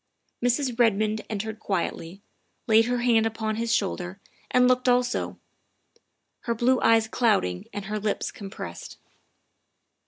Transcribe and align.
Mrs. 0.43 0.79
Redmond 0.79 1.21
entered 1.29 1.59
quietly, 1.59 2.23
laid 2.65 2.85
her 2.85 3.01
hand 3.01 3.27
upon 3.27 3.57
his 3.57 3.71
shoul 3.71 3.97
der, 3.97 4.19
and 4.49 4.67
looked 4.67 4.89
also, 4.89 5.37
her 6.45 6.55
blue 6.55 6.81
eyes 6.81 7.07
clouding 7.07 7.67
and 7.71 7.85
her 7.85 7.99
lips 7.99 8.31
compressed. 8.31 8.97